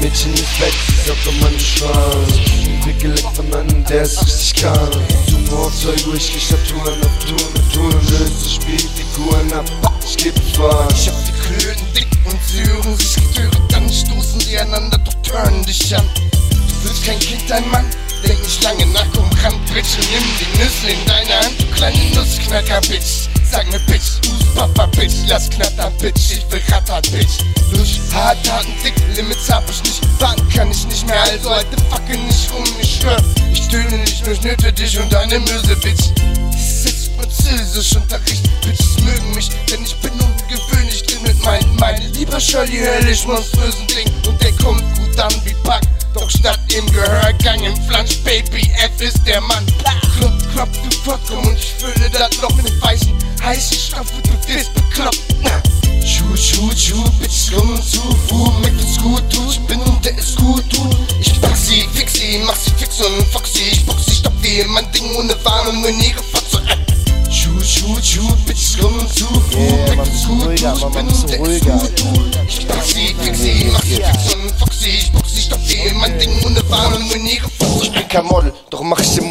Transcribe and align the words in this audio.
Mädchen 0.00 0.32
ist 0.34 0.60
weg, 0.60 0.72
sie 0.88 1.08
sagt 1.08 1.26
um 1.26 1.40
meinen 1.40 1.60
Schwanz 1.60 2.60
geleckt 3.00 3.34
von 3.34 3.54
einem, 3.54 3.84
der 3.86 4.02
es 4.02 4.20
richtig 4.20 4.62
kann 4.62 4.90
Uhr, 5.52 6.14
ich 6.14 6.48
Touren 6.68 7.00
auf 7.02 7.18
Touren 7.24 7.52
auf 7.54 7.72
Touren 7.72 8.06
Löse 8.08 8.50
Spielfiguren 8.50 9.52
ab, 9.52 9.64
ich 10.04 10.16
gebe 10.16 10.40
Fahrt 10.54 10.92
Ich 10.92 11.08
hab 11.08 11.16
die 11.24 11.32
Klöten 11.32 11.86
dick 11.94 12.08
und 12.26 12.38
sie 12.46 12.62
hören 12.64 12.96
sich 12.96 13.14
Getöre 13.14 13.62
Dann 13.70 13.88
stoßen 13.90 14.40
sie 14.40 14.58
einander, 14.58 14.98
doch 14.98 15.14
turnen 15.22 15.64
dich 15.64 15.96
an. 15.96 16.08
Du 16.14 16.88
willst 16.88 17.04
kein 17.04 17.18
Kind, 17.18 17.50
ein 17.50 17.68
Mann? 17.70 17.86
Denk 18.26 18.42
nicht 18.42 18.62
lange 18.62 18.86
nach, 18.86 19.06
komm 19.14 19.30
ran, 19.42 19.54
Bitch 19.72 19.96
nimm 19.98 20.24
die 20.38 20.58
Nüsse 20.58 20.90
in 20.90 21.06
deine 21.06 21.44
Hand, 21.44 21.60
du 21.60 21.66
kleine 21.74 21.98
Nussknacker, 22.14 22.80
Bitch 22.82 23.28
Sag 23.50 23.66
mir 23.70 23.80
Bitch, 23.80 24.20
du's 24.22 24.54
Papa, 24.54 24.86
Bitch 24.86 25.14
Lass 25.26 25.48
knattern, 25.48 25.92
Bitch, 25.98 26.32
ich 26.32 26.44
ich 29.70 29.82
nicht 29.82 30.20
Warten 30.20 30.48
kann 30.50 30.70
ich 30.70 30.86
nicht 30.86 31.06
mehr, 31.06 31.22
also 31.22 31.50
alte 31.50 31.76
Facke 31.88 32.18
nicht 32.18 32.52
rum, 32.52 32.64
ich 32.80 33.00
schwör. 33.00 33.16
Ich 33.52 33.68
töne 33.68 33.98
nicht, 33.98 34.26
nur 34.26 34.34
schnüte 34.34 34.72
dich 34.72 34.98
und 34.98 35.12
deine 35.12 35.38
Möse, 35.38 35.76
Bitch 35.76 36.10
ist 36.84 37.10
Französischunterricht, 37.16 38.48
Bitches 38.62 38.98
mögen 39.00 39.34
mich, 39.34 39.48
denn 39.70 39.82
ich 39.82 39.96
bin 39.96 40.12
ungewöhnlich 40.12 41.02
drin 41.02 41.22
mit 41.22 41.44
meinen, 41.44 41.76
meine 41.76 42.06
lieber 42.08 42.40
Shirley 42.40 42.78
höllisch 42.78 43.26
monströsen 43.26 43.86
Ding. 43.88 44.10
Und 44.26 44.40
der 44.42 44.52
kommt 44.52 44.82
gut 44.98 45.18
an 45.18 45.32
wie 45.44 45.54
Pack, 45.64 45.82
doch 46.14 46.30
statt 46.30 46.60
im 46.74 46.86
Gehörgang 46.92 47.62
im 47.62 47.76
Flansch, 47.88 48.18
Baby, 48.18 48.70
F 48.76 49.00
ist 49.00 49.20
der 49.26 49.40
Mann. 49.40 49.66
Klopp, 50.18 50.32
klopp, 50.52 50.68
du 50.72 50.96
Vorkomm 50.98 51.46
und 51.46 51.58
ich 51.58 51.74
fülle 51.78 52.10
das 52.10 52.40
Loch 52.40 52.54
mit 52.56 52.82
weißen, 52.82 53.12
heißen 53.42 53.78
Stoff 53.78 54.06
du 54.22 54.54
wirst 54.54 54.70
mach 63.00 63.06
sie 63.06 63.06
fix 63.06 63.06
und 63.06 63.26
fox 63.32 63.52
sie 63.54 63.70
Ich 63.70 64.04
sie, 64.04 64.14
stopp 64.14 64.32
wie 64.42 64.64
mein 64.64 64.90
Ding 64.92 65.04
ohne 65.16 65.34
Warnung 65.44 65.84
und 65.84 65.98
nie 65.98 66.12
gefotze 66.12 66.62
Schuh, 67.30 67.60
Schuh, 67.62 67.96
Schuh, 68.02 68.36
Bitch, 68.46 68.76
komm 68.80 69.08
zu 69.08 69.26
Yeah, 69.56 69.94
bisschen 70.02 70.38
gut, 70.38 70.46
ruhiger, 70.46 70.74
der 70.92 71.06
ist 71.06 71.30
ruhiger. 71.30 71.80
Ich 72.46 73.14
fix 73.14 73.40
sie, 73.40 73.64
mach 73.72 73.82
sie 73.82 73.96
fix 73.96 74.34
und 74.34 74.50
fox 74.58 74.80
sie 74.80 74.90
Ich 74.90 75.12
box 75.12 75.34
sie, 75.34 75.42
stopp 75.42 75.60
wie 75.66 75.94
mein 75.94 76.18
Ding 76.18 76.30
ohne 76.44 76.68
Warnung 76.68 77.02
und 77.10 77.22
nie 77.22 77.36
gefotze 77.36 77.84
Ich 77.84 77.92
bin 77.92 78.08
kein 78.08 78.26
Model, 78.26 78.52
doch 78.70 78.82
mach 78.82 79.00
ich 79.00 79.14
den 79.14 79.28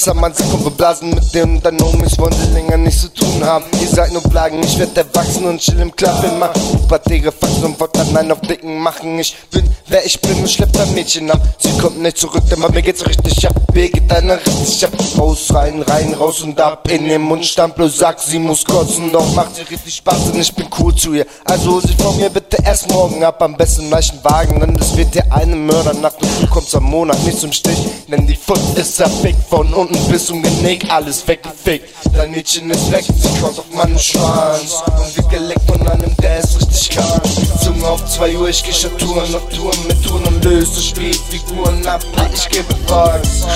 Mund 0.00 0.06
auf 0.06 0.06
Fick 0.06 0.06
Bitches 0.06 0.08
am 0.08 0.20
Mann, 0.20 0.32
sie 0.34 0.44
kommen 0.44 0.64
wir 0.64 0.70
blasen 0.70 1.10
mit 1.10 1.34
denen 1.34 1.56
und 1.56 1.64
deinen 1.64 1.80
Homies 1.80 2.18
wollen 2.18 2.32
sie 2.32 2.52
länger 2.52 2.76
nichts 2.76 3.02
zu 3.02 3.08
tun 3.12 3.44
haben. 3.44 3.64
Ihr 3.80 3.88
seid 3.88 4.12
nur 4.12 4.22
Plagen, 4.22 4.62
ich 4.62 4.78
werd 4.78 4.96
erwachsen 4.96 5.44
und 5.44 5.60
chill 5.60 5.80
im 5.80 5.94
Club 5.94 6.24
immer. 6.24 6.48
Pubertäre 6.48 7.32
Faxen 7.32 7.64
und 7.64 7.96
dann 7.96 8.16
einen 8.16 8.32
auf 8.32 8.40
Dicken 8.40 8.78
machen. 8.78 9.18
Ich 9.18 9.36
bin, 9.50 9.68
wer 9.88 10.04
ich 10.04 10.20
bin 10.20 10.38
und 10.38 10.50
schlepp 10.50 10.78
ein 10.78 10.94
Mädchen 10.94 11.30
ab. 11.30 11.40
Sie 11.58 11.76
kommt 11.78 12.00
nicht 12.00 12.18
zurück, 12.18 12.42
denn 12.50 12.60
bei 12.60 12.68
mir 12.68 12.82
geht's 12.82 13.04
richtig 13.06 13.46
ab. 13.46 13.54
Mir 13.74 13.90
geht 13.90 14.10
einer 14.12 14.36
richtig 14.36 14.84
ab. 14.86 14.92
Raus, 15.18 15.52
rein, 15.52 15.82
rein, 15.82 16.14
raus 16.14 16.40
und 16.42 16.58
ab. 16.60 16.88
In 16.90 17.08
den 17.08 17.22
Mund 17.22 17.44
stammt 17.44 17.76
bloß 17.76 17.98
sagt, 17.98 18.20
sie 18.20 18.38
muss 18.38 18.64
kotzen. 18.64 19.12
Doch 19.12 19.34
macht 19.34 19.56
sie 19.56 19.62
richtig 19.62 19.94
Spaß 19.96 20.30
und 20.32 20.40
ich 20.40 20.54
bin 20.54 20.68
cool 20.78 20.94
zu 20.94 21.14
ihr. 21.14 21.26
Also 21.44 21.72
hol 21.72 21.82
sie 21.82 21.94
von 21.94 22.16
mir 22.16 22.30
bitte 22.30 22.58
erst 22.64 22.90
morgen 22.90 23.22
ab. 23.24 23.42
Am 23.42 23.56
besten 23.56 23.90
weichen 23.90 24.18
Wagen, 24.22 24.60
denn 24.60 24.76
es 24.80 24.96
wird 24.96 25.14
dir 25.14 25.24
eine 25.30 25.56
Mördernacht 25.56 26.22
und 26.22 26.42
du 26.42 26.46
kommst 26.48 26.74
am 26.74 26.84
Monat 26.84 27.22
nicht 27.24 27.38
zum 27.38 27.52
Stich. 27.52 27.78
Denn 28.10 28.26
die 28.26 28.34
Foot 28.34 28.58
ist 28.76 28.96
zerfickt, 28.96 29.48
von 29.48 29.72
unten 29.72 29.96
bis 30.10 30.26
zum 30.26 30.42
Genick, 30.42 30.90
alles 30.90 31.26
weggefickt. 31.28 31.88
Dein 32.12 32.32
Mädchen 32.32 32.68
ist 32.68 32.90
weg, 32.90 33.04
sie 33.04 33.40
kommt 33.40 33.56
auf 33.56 33.70
meinen 33.72 33.98
Schwanz. 34.00 34.82
Und 34.86 35.16
wird 35.16 35.30
geleckt 35.30 35.70
von 35.70 35.86
einem, 35.86 36.16
der 36.16 36.38
es 36.38 36.56
richtig 36.56 36.90
kann. 36.90 37.20
Zunge 37.62 37.86
auf 37.86 38.04
zwei 38.06 38.36
Uhr, 38.36 38.48
ich 38.48 38.64
geh 38.64 38.72
statt 38.72 38.98
Touren 38.98 39.32
auf 39.32 39.48
Touren 39.50 39.78
mit 39.86 40.02
Touren 40.04 40.24
und 40.24 40.44
löse 40.44 40.82
Spielfiguren 40.82 41.86
ab. 41.86 42.00
Ich 42.34 42.48
gebe 42.48 42.74
Bugs. 42.88 43.46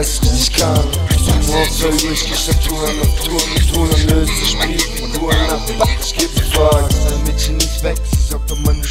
Es 0.00 0.22
richtig 0.22 0.52
kann. 0.54 0.82
Zunge 1.24 1.58
auf 1.58 1.70
zwei 1.70 1.88
Uhr, 1.88 2.12
ich 2.12 2.24
Touren 2.66 3.00
auf 3.00 3.24
Touren 3.24 3.54
mit 3.54 3.72
Touren 3.72 3.90
und 3.90 4.10
löse 4.10 4.46
Spielfiguren 4.46 5.50
ab. 5.50 5.60
Ich 6.00 6.14
gebe 6.14 6.32
Bugs. 6.54 6.88
Dein 7.08 7.24
Mädchen 7.24 7.56
ist 7.58 7.82
weg, 7.82 7.98
sie 8.10 8.32
sagt 8.32 8.50
um 8.50 8.62
meine 8.62 8.84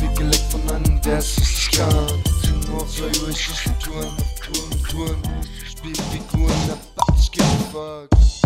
wird 0.00 0.16
geleckt 0.16 0.50
von 0.50 0.70
einem, 0.70 1.00
der 1.02 1.18
es 1.18 1.36
richtig 1.36 1.78
kann. 1.78 2.08
Zunge 2.42 2.80
auf 2.80 2.90
zwei 2.94 3.04
Uhr, 3.22 3.28
ich 3.30 3.46
geh 3.46 3.54
statt 3.54 3.80
Touren 3.80 4.08
auf 4.08 4.40
Touren 4.40 4.68
mit 4.70 4.90
Touren. 4.90 5.22
Spielfiguren 5.70 6.70
ab. 6.70 7.06
Ich 7.18 7.30
gebe 7.30 7.46
Bugs. 7.72 8.41